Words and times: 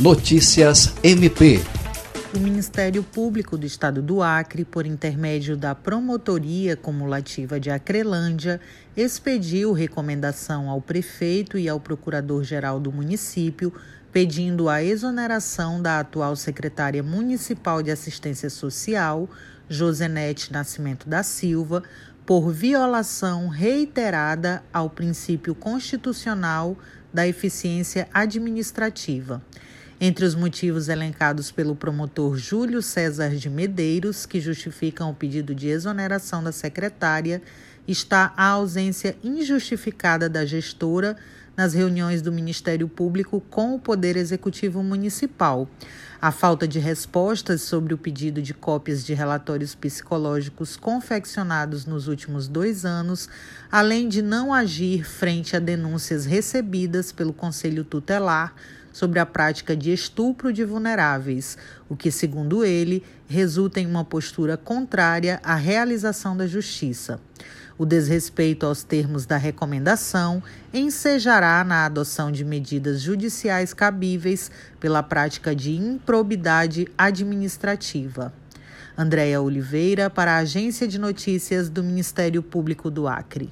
Notícias 0.00 0.92
MP. 1.04 1.60
O 2.34 2.40
Ministério 2.40 3.00
Público 3.04 3.56
do 3.56 3.64
Estado 3.64 4.02
do 4.02 4.24
Acre, 4.24 4.64
por 4.64 4.86
intermédio 4.86 5.56
da 5.56 5.72
Promotoria 5.72 6.76
Cumulativa 6.76 7.60
de 7.60 7.70
Acrelândia, 7.70 8.60
expediu 8.96 9.72
recomendação 9.72 10.68
ao 10.68 10.80
prefeito 10.80 11.56
e 11.56 11.68
ao 11.68 11.78
procurador-geral 11.78 12.80
do 12.80 12.90
município 12.90 13.72
pedindo 14.12 14.68
a 14.68 14.82
exoneração 14.82 15.80
da 15.80 16.00
atual 16.00 16.34
secretária 16.34 17.02
municipal 17.02 17.80
de 17.80 17.92
assistência 17.92 18.50
social, 18.50 19.30
Josenete 19.68 20.52
Nascimento 20.52 21.08
da 21.08 21.22
Silva, 21.22 21.84
por 22.26 22.50
violação 22.50 23.46
reiterada 23.46 24.60
ao 24.72 24.90
princípio 24.90 25.54
constitucional 25.54 26.76
da 27.12 27.28
eficiência 27.28 28.08
administrativa. 28.12 29.40
Entre 30.06 30.26
os 30.26 30.34
motivos 30.34 30.90
elencados 30.90 31.50
pelo 31.50 31.74
promotor 31.74 32.36
Júlio 32.36 32.82
César 32.82 33.30
de 33.30 33.48
Medeiros, 33.48 34.26
que 34.26 34.38
justificam 34.38 35.08
o 35.08 35.14
pedido 35.14 35.54
de 35.54 35.68
exoneração 35.68 36.44
da 36.44 36.52
secretária, 36.52 37.40
está 37.88 38.30
a 38.36 38.48
ausência 38.48 39.16
injustificada 39.24 40.28
da 40.28 40.44
gestora 40.44 41.16
nas 41.56 41.74
reuniões 41.74 42.20
do 42.20 42.32
Ministério 42.32 42.88
Público 42.88 43.40
com 43.50 43.74
o 43.74 43.78
Poder 43.78 44.16
Executivo 44.16 44.82
Municipal, 44.82 45.68
a 46.20 46.32
falta 46.32 46.66
de 46.66 46.78
respostas 46.78 47.62
sobre 47.62 47.92
o 47.92 47.98
pedido 47.98 48.40
de 48.40 48.54
cópias 48.54 49.04
de 49.04 49.14
relatórios 49.14 49.74
psicológicos 49.74 50.76
confeccionados 50.76 51.84
nos 51.84 52.08
últimos 52.08 52.48
dois 52.48 52.84
anos, 52.84 53.28
além 53.70 54.08
de 54.08 54.22
não 54.22 54.52
agir 54.52 55.04
frente 55.04 55.54
a 55.54 55.60
denúncias 55.60 56.24
recebidas 56.24 57.12
pelo 57.12 57.32
Conselho 57.32 57.84
Tutelar 57.84 58.54
sobre 58.90 59.18
a 59.18 59.26
prática 59.26 59.76
de 59.76 59.92
estupro 59.92 60.52
de 60.52 60.64
vulneráveis, 60.64 61.58
o 61.88 61.96
que, 61.96 62.10
segundo 62.10 62.64
ele, 62.64 63.02
resulta 63.26 63.80
em 63.80 63.86
uma 63.86 64.04
postura 64.04 64.56
contrária 64.56 65.40
à 65.42 65.56
realização 65.56 66.36
da 66.36 66.46
justiça. 66.46 67.20
O 67.76 67.84
desrespeito 67.84 68.64
aos 68.64 68.84
termos 68.84 69.26
da 69.26 69.36
recomendação 69.36 70.40
ensejará 70.72 71.43
na 71.64 71.84
adoção 71.84 72.32
de 72.32 72.44
medidas 72.44 73.02
judiciais 73.02 73.74
cabíveis 73.74 74.50
pela 74.80 75.02
prática 75.02 75.54
de 75.54 75.76
improbidade 75.76 76.88
administrativa. 76.96 78.32
Andréia 78.96 79.40
Oliveira, 79.42 80.08
para 80.08 80.32
a 80.32 80.38
Agência 80.38 80.86
de 80.86 80.98
Notícias 80.98 81.68
do 81.68 81.82
Ministério 81.82 82.42
Público 82.42 82.90
do 82.90 83.08
Acre. 83.08 83.50